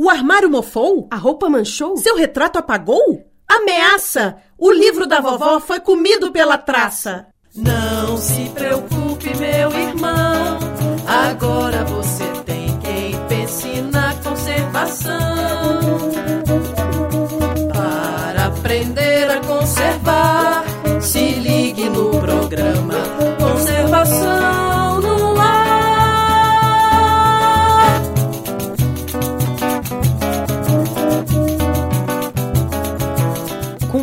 [0.00, 1.08] O armário mofou?
[1.10, 1.96] A roupa manchou?
[1.96, 3.26] Seu retrato apagou?
[3.48, 4.36] Ameaça!
[4.56, 7.26] O livro da vovó foi comido pela traça.
[7.52, 10.58] Não se preocupe, meu irmão.
[11.04, 15.18] Agora você tem quem pense na conservação.
[17.72, 20.64] Para aprender a conservar,
[21.00, 23.17] se ligue no programa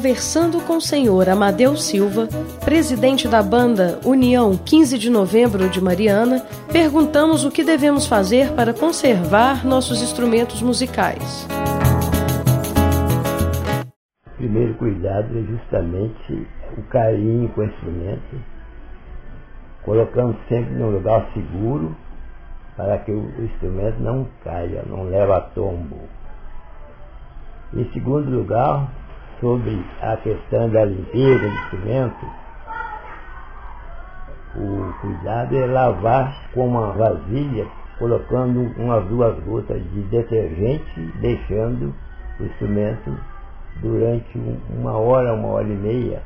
[0.05, 2.27] Conversando com o senhor Amadeu Silva,
[2.63, 8.71] presidente da banda União 15 de Novembro de Mariana, perguntamos o que devemos fazer para
[8.71, 11.47] conservar nossos instrumentos musicais.
[14.27, 16.47] O primeiro cuidado é justamente
[16.77, 18.43] o carinho com o instrumento,
[19.83, 21.97] colocando sempre num lugar seguro
[22.77, 25.97] para que o instrumento não caia, não leve a tombo.
[27.73, 28.87] Em segundo lugar,
[29.45, 32.25] sobre a questão da limpeza do instrumento,
[34.55, 37.67] o cuidado é lavar com uma vasilha,
[37.99, 41.93] colocando umas duas gotas de detergente, deixando
[42.39, 43.15] o instrumento
[43.83, 44.35] durante
[44.71, 46.23] uma hora, uma hora e meia,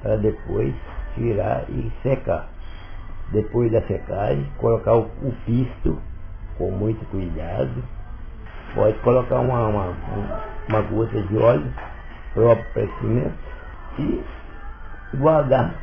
[0.00, 0.72] para depois
[1.16, 2.48] tirar e secar.
[3.32, 5.98] Depois da secagem, colocar o, o pisto
[6.56, 7.82] com muito cuidado.
[8.72, 9.96] Pode colocar uma, uma,
[10.68, 11.89] uma gota de óleo
[12.34, 13.34] próprio instrumento
[13.98, 14.22] e
[15.16, 15.74] guardar,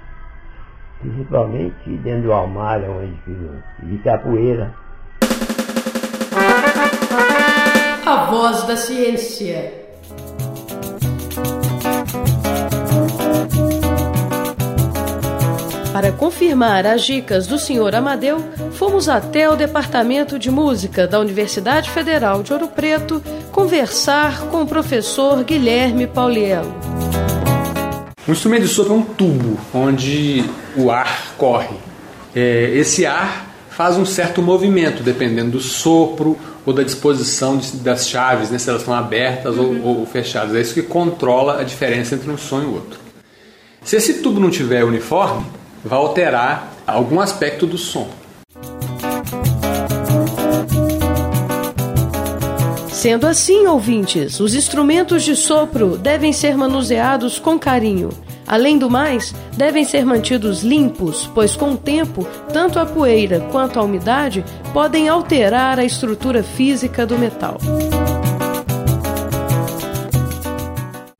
[1.00, 3.18] principalmente dentro do armário onde
[3.84, 4.74] evitar poeira.
[8.06, 9.87] A voz da ciência.
[15.98, 17.96] Para confirmar as dicas do Sr.
[17.96, 18.38] Amadeu,
[18.74, 23.20] fomos até o Departamento de Música da Universidade Federal de Ouro Preto
[23.52, 26.72] conversar com o professor Guilherme Pauliello.
[28.28, 31.76] Um instrumento de sopro é um tubo onde o ar corre.
[32.36, 38.52] É, esse ar faz um certo movimento dependendo do sopro ou da disposição das chaves,
[38.52, 40.54] né, se elas estão abertas ou, ou fechadas.
[40.54, 43.00] É isso que controla a diferença entre um som e outro.
[43.84, 45.44] Se esse tubo não tiver uniforme,
[45.84, 48.08] vai alterar algum aspecto do som.
[52.92, 58.10] Sendo assim, ouvintes, os instrumentos de sopro devem ser manuseados com carinho.
[58.46, 63.80] Além do mais, devem ser mantidos limpos, pois com o tempo, tanto a poeira quanto
[63.80, 64.44] a umidade
[64.74, 67.58] podem alterar a estrutura física do metal.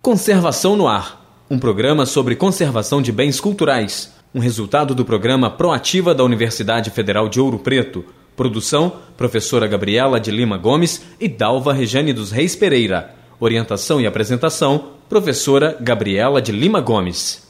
[0.02, 6.14] Conservação no Ar um programa sobre conservação de bens culturais um resultado do programa Proativa
[6.14, 8.04] da Universidade Federal de Ouro Preto.
[8.36, 13.16] Produção: Professora Gabriela de Lima Gomes e Dalva Rejane dos Reis Pereira.
[13.40, 17.47] Orientação e apresentação: Professora Gabriela de Lima Gomes.